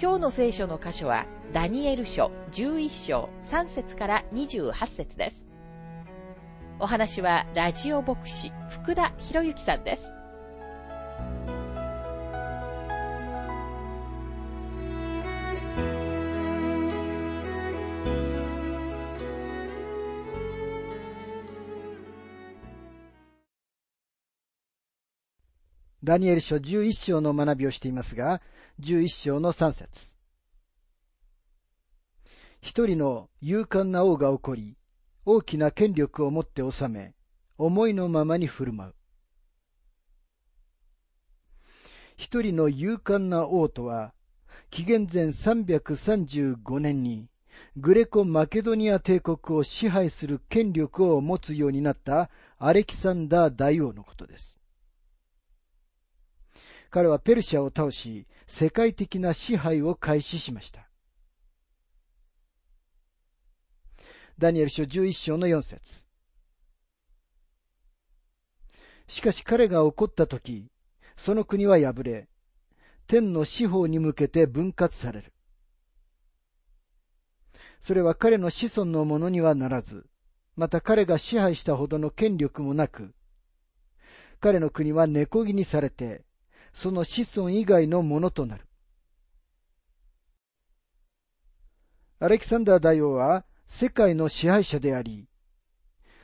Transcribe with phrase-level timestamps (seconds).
[0.00, 5.46] 今日の聖書の箇所は、ダニエル書11章3節から28節です。
[6.80, 10.21] お話は、ラジオ牧師、福田博之さんです。
[26.04, 28.42] ダニエル書11章の学びをしていますが、
[28.80, 30.16] 11章の3節
[32.60, 34.76] 一人の勇敢な王が起こり、
[35.24, 37.14] 大きな権力を持って治め、
[37.56, 38.94] 思いのままに振る舞う。
[42.16, 44.12] 一人の勇敢な王とは、
[44.70, 47.28] 紀元前335年に、
[47.76, 54.61] グレコ・マケドニア帝国を支配する権力を持つようになったアレキサンダー大王のことです。
[56.92, 60.90] 彼はペルシャを倒し、世界的な支配を開始しました。
[64.38, 66.04] ダニエル書11章の4節
[69.08, 70.70] しかし彼が怒った時、
[71.16, 72.28] その国は破れ、
[73.06, 75.32] 天の司法に向けて分割される。
[77.80, 80.04] それは彼の子孫のものにはならず、
[80.56, 83.14] また彼が支配したほどの権力もなく、
[84.40, 86.26] 彼の国は根こぎにされて、
[86.72, 88.66] その子孫以外のものとなる。
[92.18, 95.28] アレキサンダー大王は世界の支配者であり、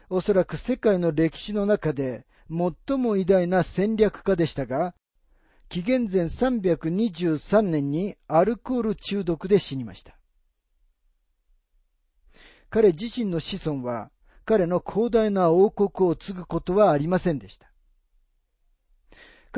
[0.09, 4.95] おそらく世界の歴史の中で最も偉大な戦略家でしたが、
[5.69, 10.19] 紀元前323年にアルコール中毒で死にました。
[12.71, 14.11] 彼自身の子孫は
[14.45, 17.71] 彼の広大な王国を継ぐことはありませんでした。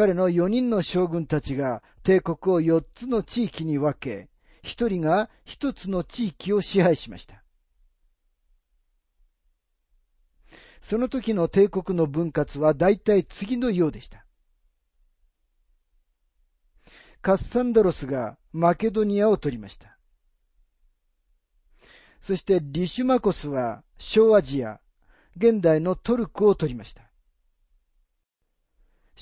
[0.00, 4.30] 彼の4人の将軍たちが帝国を4つの地域に分け、
[4.62, 7.44] 1人が1つの地域を支配しました。
[10.80, 14.24] その時の帝国の分割は大体次のようでした。
[17.20, 19.98] カッサンドロスがマケドニアを取りました。
[22.22, 24.80] そしてリシュマコスは小アジア、
[25.36, 27.09] 現代のトルコを取りました。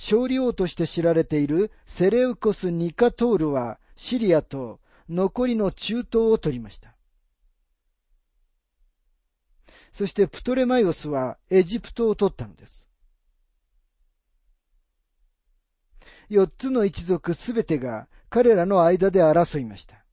[0.00, 4.78] 勝利王として知られているセレウコス・ニカトールはシリアと
[5.08, 6.94] 残りの中東を取りました。
[9.92, 12.88] そしてプトレマイオスはエジプトを取ったのです。
[16.28, 20.04] 四つの一族すべてが彼らの間で争いました。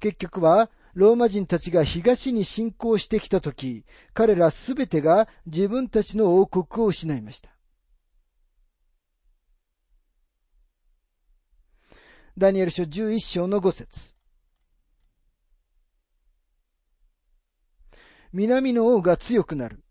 [0.00, 7.50] 結局はローマ人たちが東に侵攻してきたとき、彼らすべてが自分たちの王国を失いました。
[12.36, 14.14] ダニエル書11章の5節
[18.32, 19.82] 南の王が強くなる。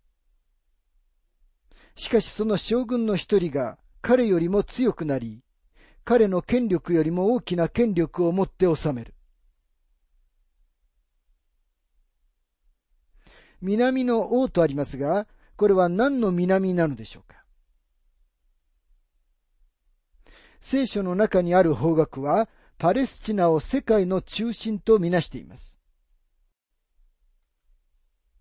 [1.95, 5.43] しかしその将軍の一人が彼よりも強くなり、
[6.03, 9.13] 彼の権力よりも大きな権力を持って治める。
[13.61, 17.43] 南の王とありますが、これは何の南なのでしょうか？
[20.59, 25.79] 聖書の中にある方角は、パレスチナを世界の中心とみなしています。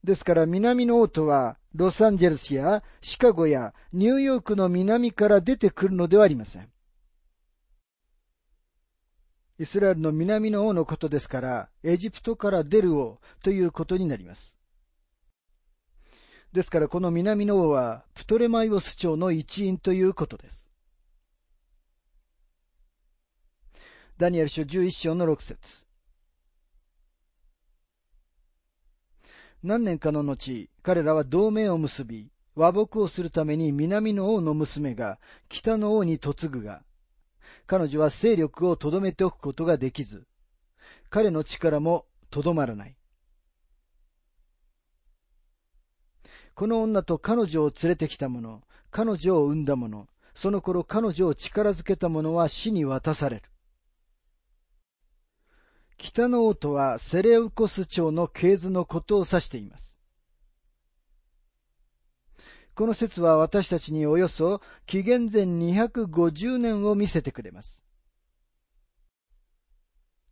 [0.03, 6.69] ですから南の王とは、ロサンゼルスやシカゴやニューヨークの南から出てくるのではありません。
[9.59, 14.56] イスラエルの南の王のことですから、エジプトから出る王ということになります。
[16.52, 20.69] ですからこの南の王はプトレマイオス朝の一員ということです。
[24.19, 25.87] ダニエル書11章の6節
[29.62, 35.19] 何年かの後、彼らは同盟を結び、和睦をするために南の王の娘が
[35.49, 36.82] 北の王に嫁ぐが、
[37.67, 40.26] 彼女は勢力をとどめておくことができず、
[41.11, 42.96] 彼の力もとどまらない。
[46.61, 48.61] この女と彼女を連れてきた者、
[48.91, 53.43] 彼女を産んだ者、その頃彼女を力づけた者は死に渡される。
[55.97, 59.99] 北の王とはセレウコス朝の系図のことを指しています。
[62.75, 67.87] この説は私たちにおよそ紀元前250年を見せてくれます。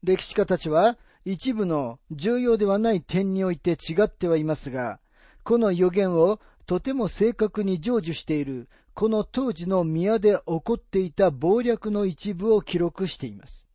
[0.02, 5.00] 歴史家たちは一部の重要ではない点において違ってはいますが、
[5.42, 8.68] この予言をとても正確に成就している
[8.98, 13.68] この当時の宮で起こっていた謀略の一部を記録しています。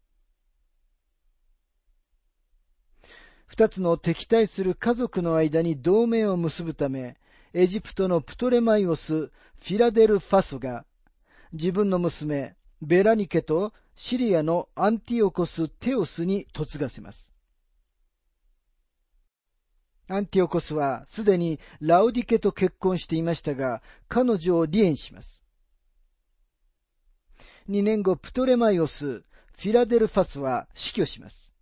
[3.48, 7.18] 二つの敵対する家族の間に同盟を結ぶため、
[7.54, 10.86] エジプトのプトレマイオス・フィラデルファスが、
[11.54, 17.33] 自分の娘、ベラニケとシリアのアンティオコス・テオスに嫁がせます。
[20.08, 25.44] アンティオコスはすでにラウディケと結婚していましたが、彼女を離縁します。
[27.70, 31.56] 2年後、プトレマイオス、フィラデルファスは死去します。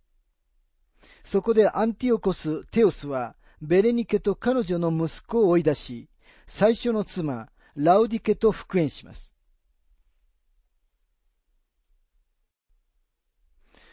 [1.24, 6.08] そこでアンティオコス・テオスは、ベレニケと彼女の息子を追い出し、
[6.48, 9.36] 最初の妻、ラウディケと復縁します。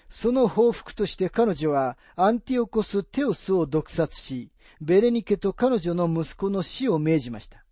[0.10, 4.52] その報復として彼女はアンティオコス・テオスを毒殺し、
[4.82, 7.64] ベレニケと彼女の息子の死を命じました。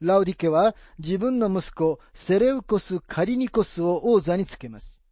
[0.00, 5.02] ラウディケは自分の息子セレウコス・カリニコスを王座につけます。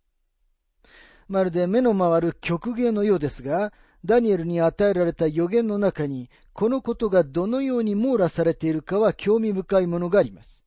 [1.29, 3.73] まるで目の回る曲芸のようですが、
[4.05, 10.66] ダニエルに与えられた予言の中に、このことがどのように網羅されているかは興味深いものがあります。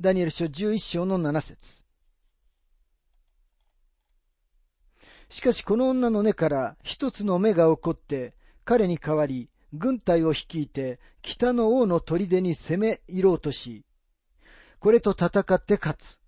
[0.00, 1.82] ダニエル書11章の7節
[5.28, 8.34] しかしこの女の根から一つの目が起こって、
[8.64, 13.84] 彼に代わり、軍隊を率いて北の王の砦に攻め入ろうとし、
[14.78, 16.18] これと戦って勝つ。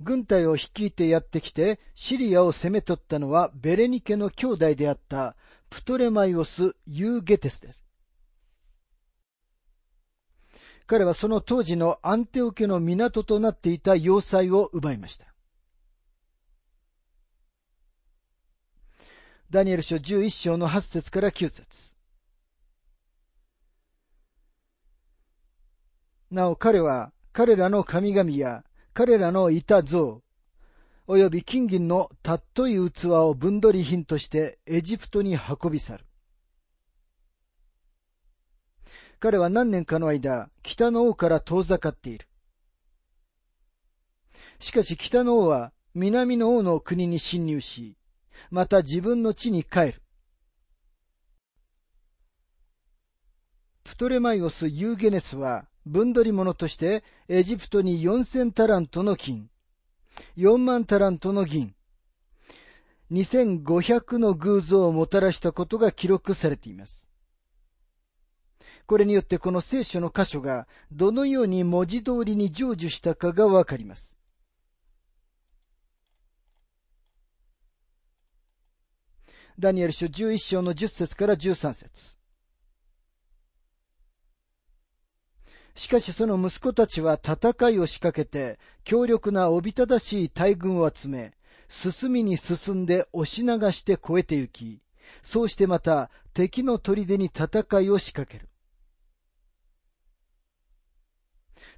[0.00, 5.34] 軍隊を率いてやってきてシリアを攻め取ったのはベレニケの兄弟であった
[5.68, 7.85] プトレマイオス・ユーゲテスです。
[10.86, 15.26] 彼はその当時のアンテオ家の港となっていた要塞を奪いました。
[19.50, 21.94] ダニエル書11章の8節から9節
[26.30, 30.22] なお彼は彼らの神々や彼らのいた像、
[31.06, 36.05] 及び金銀のたっとい器を分取り品としてエジプトに運び去る。
[39.18, 42.28] 彼は何年かの間、北の王から遠ざかっている。
[44.58, 47.96] しかし北の王は南の王の国に侵入し、
[48.50, 50.02] また自分の地に帰る。
[53.84, 59.48] プトレマイオス・ユーゲネスは分取り物としてエジプトに4000タラントの金、
[60.36, 61.74] 4万タラントの銀、
[63.10, 67.05] 2500の偶像をもたらしたことが記録されています。
[68.86, 74.16] これによってこの聖書の箇所がどのように文字通りに成就したかがわかります。
[79.58, 82.16] ダニエル書11章の10節から13節
[85.74, 91.32] しかしその息子たちは戦いを仕掛けて、強力なおびただしい大軍を集め、
[91.68, 94.80] 進みに進んで押し流して越えて行き、
[95.22, 98.48] そうしてまた敵の砦に戦いを仕掛ける。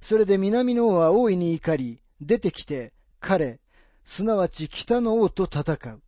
[0.01, 3.59] それで南の王は大いに怒り、出てきて、彼、
[4.03, 6.01] すなわち北の王と戦う。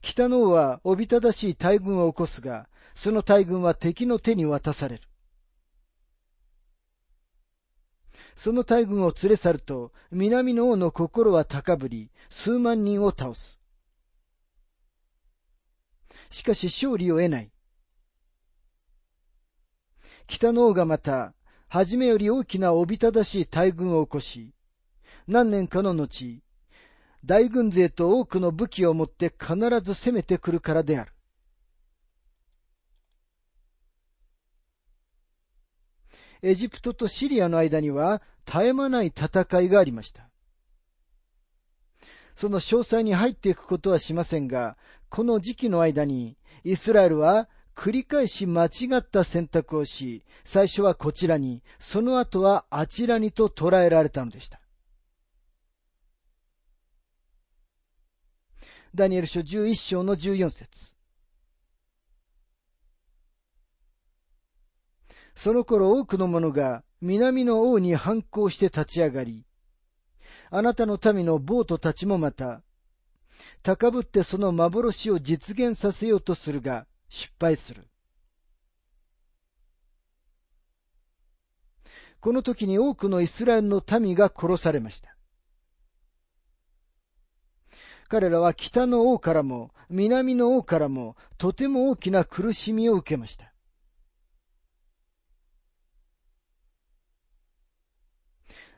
[0.00, 5.02] 北の王はおびただしい大軍を起こすが、その大軍は敵の手に渡される。
[8.36, 13.60] その大軍を連れ去ると、南の王の心は高ぶり、数万人を倒す。
[16.30, 17.53] しかし勝利を得ない。
[20.26, 21.34] 北の王がまた、
[21.68, 24.54] 初めより大きなおびただしい大軍を起こし、
[25.26, 26.42] 何年かの後、
[27.24, 31.12] 大軍勢と多くの武器を持って必ず攻めてくるからである。
[36.42, 40.28] エジプトとシリアの間には絶え間ない戦いがありました。
[42.36, 44.76] その詳細に入っていくことはしませんが、
[45.08, 54.60] この時期の間にイスラエルは繰り返し間違った選択をし、最初はこちらに、その後はあちらにと捉えられたのでした。
[58.94, 60.94] ダニエル書11章の14節
[65.34, 69.44] その頃多くの者が南の王に反抗して立ち上がり、
[70.50, 72.62] あなたの民のボートたちもまた、
[73.64, 77.86] 高ぶってその幻を実現させようとするが失敗する。
[82.18, 85.16] この時に多くのイスラエルの民が殺されました。
[88.08, 93.52] 彼らは北の王からも南の王からもとても大きな苦しみを受けました。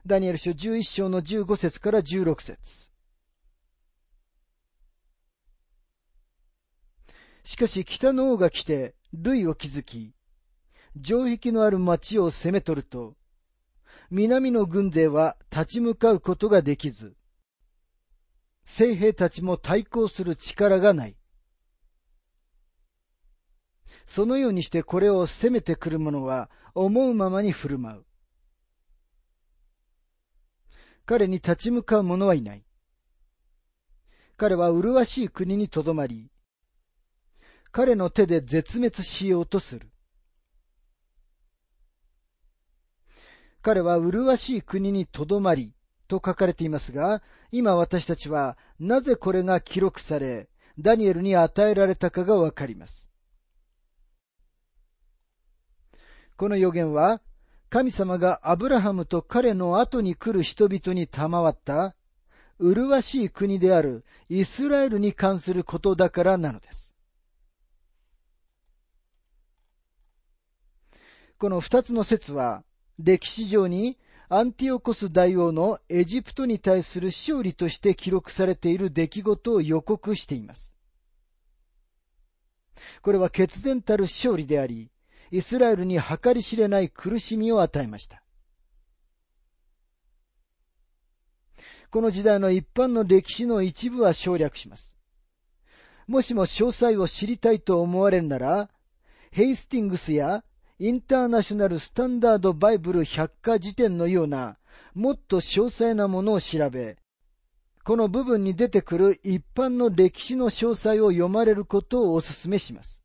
[0.04, 2.90] ダニエル書11章の15節から16節
[7.46, 10.12] しかし北の王が来て、類を築き、
[11.00, 13.14] 城壁のある町を攻め取ると、
[14.10, 17.14] 南の軍勢は立ち向かうことができず、
[18.64, 21.16] 聖兵たちも対抗する力がない。
[24.08, 28.06] そのようにしてこれを攻めてくる者は思うままに振る舞う。
[31.04, 32.64] 彼に立ち向かう者はいない。
[34.36, 36.28] 彼は麗しい国にとどまり、
[37.72, 39.90] 彼の手で絶滅しようとする。
[43.62, 45.72] 彼は麗しい国にとどまり
[46.06, 53.08] と書かれていますが、今私たちはなぜこれが記録され、ダニエルに与えられたかがわかります。
[56.36, 57.20] この予言は、
[57.68, 61.96] 神様がアブラハムと彼の後に来る人々に賜った、
[62.58, 66.85] 麗しい国であるイスラエルに関することだからなのです。
[71.38, 72.64] この二つの説は、
[72.98, 80.74] 歴史上にアンティオコス大王のエジプトに対する勝利として記録されている出来事を予告しています。
[83.02, 84.90] これは決然たる勝利であり、
[85.30, 88.22] イスラエルに計り知れない苦しみを与えました。
[91.90, 94.94] この時代の一般の歴史の一部は省略します。
[96.06, 98.70] もしも詳細を知りたいと思われるなら、
[99.30, 100.44] ヘイスティングスや
[100.78, 104.58] インターナショナルスタンダードバイブル百科辞典のような、
[104.92, 106.98] もっと詳細なものを調べ、
[107.82, 113.02] この部分に出てくる一般の歴史の詳細を読まれることをお勧めします。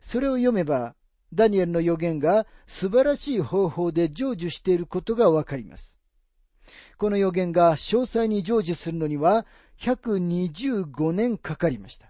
[0.00, 0.94] それを読めば、
[1.34, 5.98] ダニエルの予言が素晴らしい方法で成就していることがわかります。
[6.96, 9.44] この予言が詳細に成就するのには
[9.80, 12.09] 125年かかりました。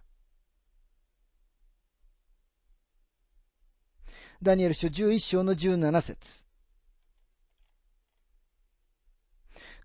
[4.43, 6.45] ダニエル書11章の17節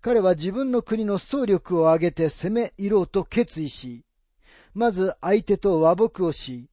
[0.00, 4.06] 彼は自分の国の総力を挙げて攻め入ろうと決意し、
[4.72, 6.70] まず相手と和睦をし、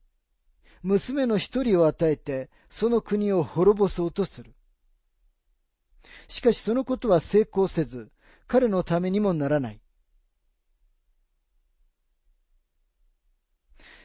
[0.82, 4.54] 娘の一人を与えて、その国を滅ぼそうとする。
[6.26, 8.10] しかしそのことは成功せず、
[8.46, 9.80] 彼のためにもならない。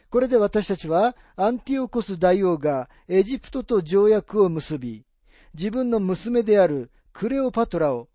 [0.09, 5.05] これで私たちはアンティオコス大王がエジプトと条約を結び、
[5.53, 8.09] 自分の娘であるクレオパトラを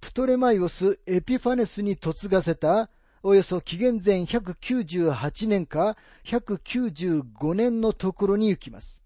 [0.00, 2.90] プトレマイオス・エピファネスに嫁がせた
[3.22, 9.02] およそ紀元前198年か195年のところに行きます。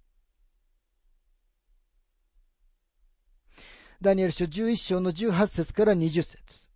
[4.00, 6.71] ダニエル書11章の18節から20節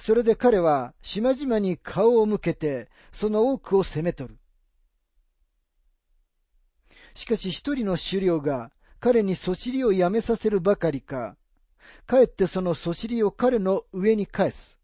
[0.00, 4.38] それで彼は島々に顔を向けて、その多くを攻め取る。
[7.14, 11.36] しかし一人の狩猟が彼にそしりをやめさせるばかりか、
[12.06, 14.78] かえってそのそしりを彼の上に返す。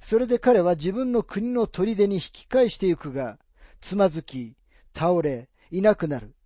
[0.00, 3.40] それで彼は自分の国の砦に引き返してゆくが、
[3.80, 4.54] つまずき、
[4.96, 6.36] 倒れ、いなくなる。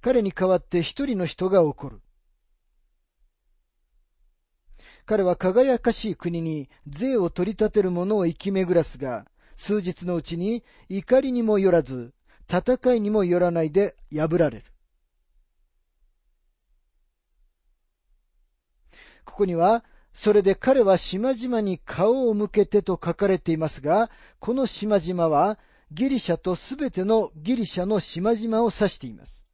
[0.00, 2.00] 彼に代わって一人の人が起こる。
[5.04, 12.12] 彼は輝かしい国に税を取り立てる者を生き巡らすが、数日のうちに怒りにもよらず、
[12.48, 14.64] 戦いにもよらないで破られる。
[19.24, 25.58] ここには、それで彼は島々に顔を向けてと書かれていますが、この島々は
[25.90, 29.46] ギリシャとすべてのギリシャの島々を指しています。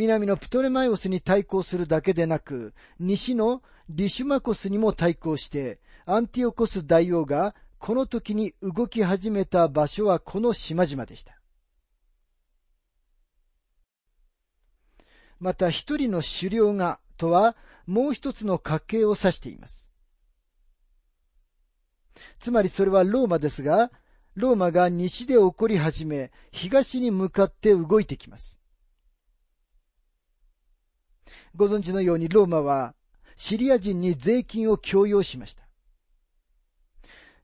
[0.00, 11.38] 南のプトレマイオスに対抗するだけでなく、西のリシュマコスにも対抗して、アンティオコス大王がこの時に動き始めた場所はこの島々でした。
[15.38, 17.54] また一人の狩猟がとは
[17.86, 19.92] もう一つの家系を指しています。
[22.38, 23.90] つまりそれはローマですが、
[24.34, 28.59] ローマが西で起こり始め、東に向かって動いてきます。
[31.54, 32.94] ご存知のようにローマは
[33.36, 35.62] シリア人に税金を強要しました。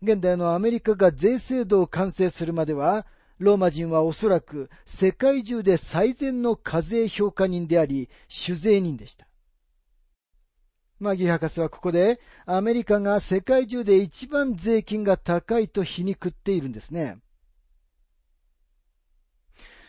[0.02, 3.06] 現代のアメリカが税制度を完成するまでは、
[3.38, 9.26] ローマ人はおそらく世界中で最善の課税評価人であり、酒税人でした。
[10.98, 17.18] マギ博士はここでアメリカが世界中で一番税金が高いと皮肉っているんですね。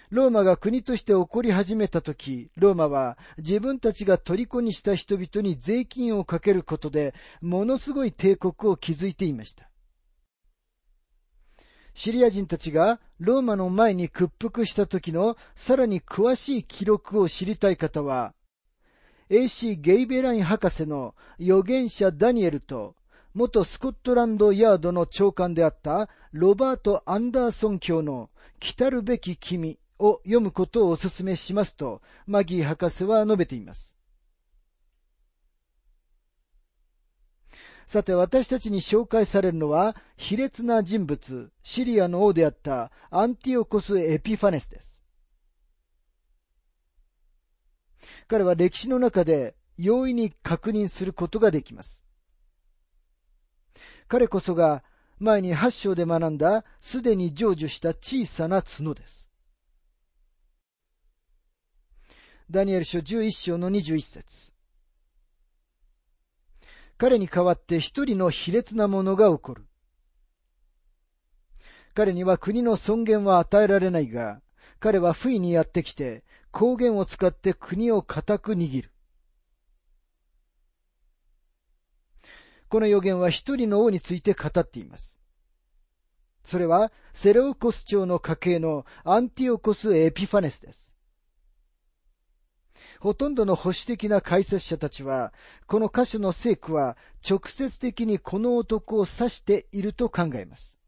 [0.09, 9.69] ローマが国として起こり始めたとき、ローマは自分たちが虜にした人々に税金をかけることで、ものすごい帝国を築いていました。
[11.93, 18.33] シリア人たちがローマの前に屈服した時のさらに詳しい記録を知りたい方は、
[19.29, 19.75] A.C.
[19.75, 22.95] ゲイベライン博士の預言者ダニエルと、
[23.33, 33.95] 元スコットランドヤードの長官であったロバート・アンダーソン教の来たるべき君を読むことをお勧めしますと、マギー博士は述べています。
[37.87, 45.03] さて私たちに紹介されるのは、卑劣な人物、シリアの王であったアンティオコス・エピファネスです。
[48.27, 52.03] 彼は歴史の中で容易に確認することができます。
[54.07, 54.83] 彼こそが
[55.19, 59.29] 前に8章で学んだすでに成就した小さな角です。
[62.49, 64.53] ダニエル書11章の21節
[66.97, 69.67] 彼に代わって一人の卑劣なものが起こる。
[71.93, 74.41] 彼には国の尊厳は与えられないが、
[74.79, 78.93] 彼は不意にやってきて、光源を使って国を固く握る。
[82.69, 85.19] この予言は一人の王について語っています。
[86.45, 90.96] それは、セレオコス朝の家系のアンティオコス・エピファネスです。
[92.99, 95.33] ほとんどの保守的な解説者たちは、
[95.67, 100.79] この箇所の聖句は直接的にこの男を指していると考えます。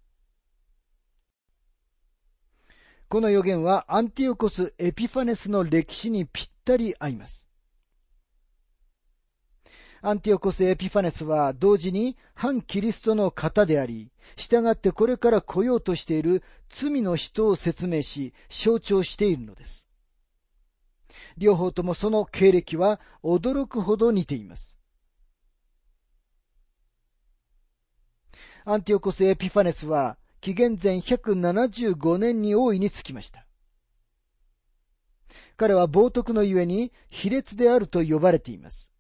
[3.10, 7.50] この予言はアンティオコス・エピファネスの歴史にぴったり合います。
[10.02, 19.89] アンティオコス・エピファネスは同時に反キリストの方であり、従ってこれから来ようとしている罪の人を説明し、象徴しているのです。
[21.38, 24.80] 両方ともその経歴は驚くほど似ています。
[28.66, 33.46] アンティオコス・エピファネスは紀元前175年に王位につきました。
[35.58, 38.94] 彼は冒涜のゆえに卑劣であると呼ばれています。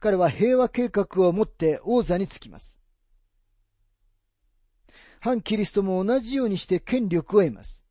[0.00, 2.80] 彼は平和計画を持って王座につきます。
[5.20, 7.87] 反キリストも同じようにして権力を得ます。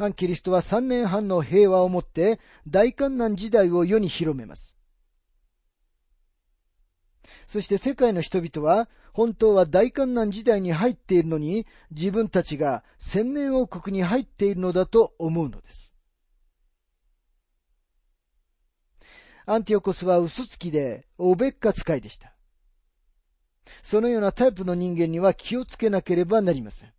[0.00, 4.78] 反キリストは3年半の平和をもって大観難時代を世に広めます。
[7.46, 15.94] そして世界の人々は、本当は大観難時代に入っているのに、自分たちが千年王国に入っているのだと思うのです。
[19.44, 22.32] アンティオコスは嘘つきで、おべっか使いでした。
[23.82, 26.92] そのようなタイプの人間には気をつけなければなりません。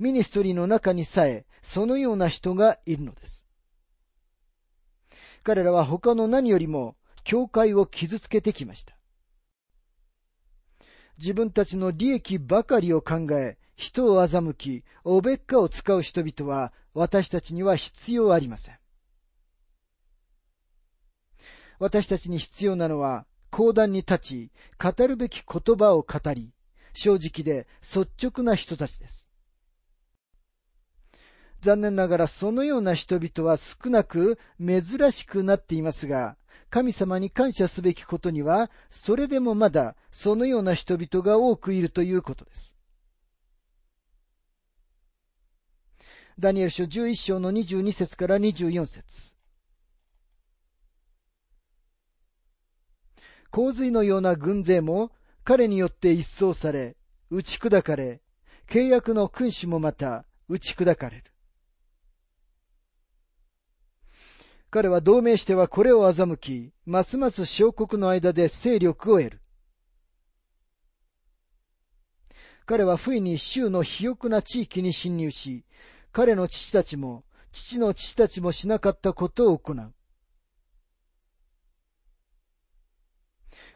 [0.00, 3.46] ミニストリーの中にさえ、そのような人がいるのです。
[5.42, 8.96] 彼らは他の何よりも教会を傷つけてきました。
[11.18, 18.78] 自分たちの利益ばかりを考え、人を欺き、おべっかを使う人々は私たちには必要ありません。
[21.78, 26.54] 私たちに必要なのは、講談に立ち、語るべき言葉を語り、
[26.94, 29.29] 正直で率直な人たちです。
[31.60, 36.36] 残念ながらそのような人々は少なく珍しくなっていますが、
[36.70, 42.76] 神様に感謝すべきことには、それでもまだそのような人々が多くいるということです。
[46.38, 49.34] ダニエル書11章の22節から24節
[53.50, 55.10] 洪水のような軍勢も
[55.44, 56.96] 彼によって一掃され、
[57.30, 58.22] 打ち砕かれ、
[58.68, 61.29] 契約の君主もまた打ち砕かれる。
[64.70, 69.40] 彼は同盟してはこれを欺き、ますます小国の間で勢力を得る。
[72.66, 75.64] 彼は不意に州の肥沃な地域に侵入し、
[76.12, 79.92] 彼の父たちも、父の父たちもしなかったことを行う。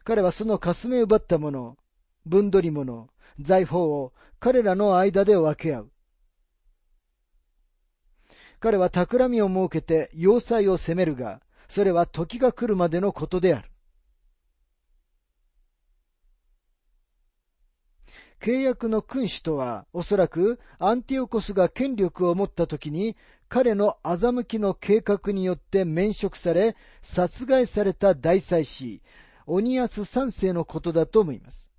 [0.05, 1.77] 彼はその霞奪ったもの、
[2.25, 3.09] 分取り物、
[3.41, 5.91] 財宝を彼らの間で分け合う。
[8.65, 13.69] 彼は企みを設けて要塞を攻めるが、それは時が来るまでのことである。
[18.39, 23.15] 契約の君主とは、おそらくアンティオコスが権力を持った時に、
[23.49, 29.03] 彼の欺きの計画によって免職され、殺害された大祭司、
[29.45, 31.74] オニアス三世のことだと思います。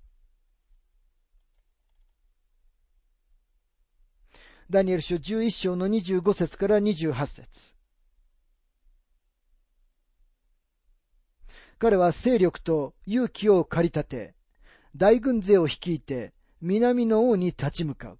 [4.69, 7.73] ダニエル書11章の25節から28節
[11.79, 14.35] 彼は勢力と勇気を駆り立て、
[14.93, 18.19] 大軍勢を率いて南の王に立ち向かう。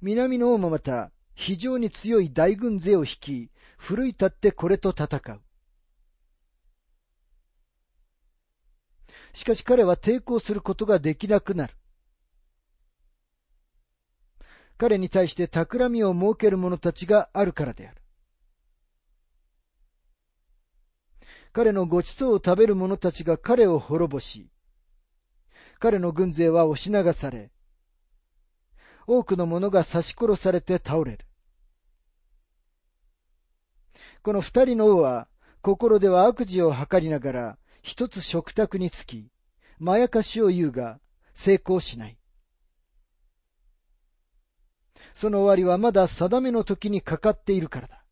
[0.00, 5.42] 南の王もまた非常に強い大軍勢を率い、奮い立ってこれと戦う。
[9.34, 11.75] しかし彼は抵抗することができなくなる。
[14.78, 18.02] 彼に対して企みを設ける者たちがあるからである。
[21.52, 24.50] 彼のご馳走を食べる者たちが彼を滅ぼし、
[25.78, 27.50] 彼の軍勢は押し流され、
[29.06, 31.26] 多くの者が刺し殺されて倒れる。
[34.22, 35.28] この二人の王は、
[35.62, 39.30] 心では悪事を図りながら、一つ食卓につき、
[39.78, 40.98] まやかしを言うが、
[41.32, 42.18] 成功しない。
[45.16, 48.04] その終わりはまだ定めの時にかかっているからだ。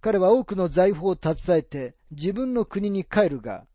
[0.00, 3.66] 彼は多くの財宝を携えて自分の国に帰るが、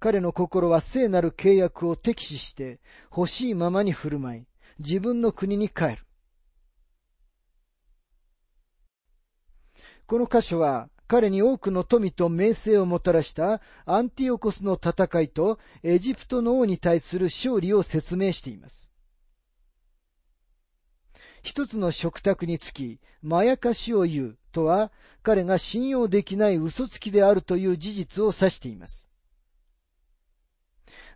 [0.00, 2.80] 彼の心は聖なる契約を敵視して
[3.16, 4.46] 欲しいままに振る舞い、
[4.80, 5.98] 自分の国に帰る。
[10.08, 18.92] この箇所は彼に多くの富と名声をもたらしたアンティオコスの戦いとエジプトの王に対する勝利を説明しています。
[21.42, 24.92] 一つの食卓につき、まやかしを言うとは、
[25.22, 29.08] 彼が信用できない嘘つきであるという事実を指しています。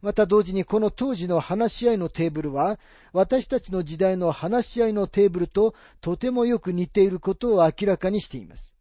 [0.00, 2.80] また同時にこの当時の話し合いのテーブルは、
[3.12, 8.74] 私たちの時代の話し合いのテーブルととてもよく似ていることを明らかにしています。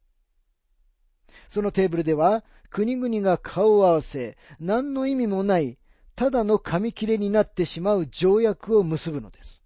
[1.48, 5.78] そのテーブルでは、国々が顔を合わせ、何の意味もない、
[6.16, 9.64] ただの紙切れになってしまう条約を結ぶのです。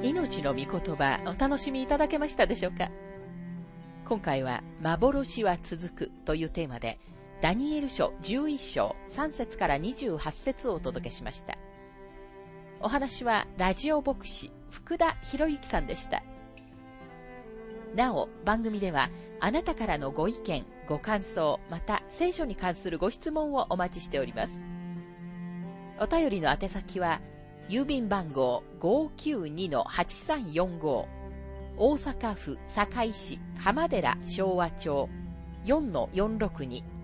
[0.00, 2.90] 命の御言葉お楽しみいただけましたでしょうか？
[4.08, 6.98] 今回は幻は続くというテーマで
[7.40, 11.56] ダニエル書11章3節から28節をお届けしました。
[12.80, 16.24] お話はラジオ牧師福田博之さんでした。
[17.94, 19.08] なお、番組では
[19.40, 24.58] あなたからのご意見、ご感想、また聖書に関するご質問をお待ちしております。
[26.00, 27.20] お便りの宛先は、
[27.68, 31.06] 郵便番号592-8345
[31.76, 35.08] 大阪府堺市浜寺昭和町
[35.64, 36.97] 4-462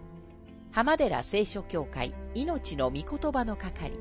[0.74, 3.92] 浜寺聖書協会命の御言葉の係。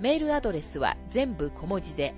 [0.00, 2.14] メールアドレスは全部小文字で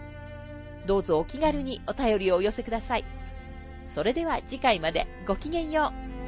[0.86, 3.19] どうぞお気軽にお便りをお寄せください。
[3.92, 6.19] それでは次回までごきげんよう。